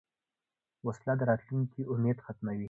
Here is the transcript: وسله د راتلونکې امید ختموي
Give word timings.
وسله 0.87 1.13
د 1.19 1.21
راتلونکې 1.29 1.81
امید 1.93 2.17
ختموي 2.25 2.59